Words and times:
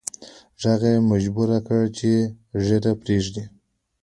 ږغ 0.61 0.81
یې 0.93 0.99
مجبور 1.11 1.49
کړ 1.67 1.81
چې 1.97 2.11
ږیره 2.65 2.93
پریږدي 3.01 3.43